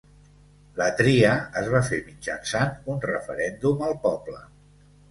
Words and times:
La 0.79 0.87
tria 1.01 1.35
es 1.63 1.69
va 1.75 1.83
fer 1.91 2.01
mitjançant 2.09 2.91
un 2.95 3.07
referèndum 3.09 3.87
al 3.91 3.99
poble. 4.09 4.43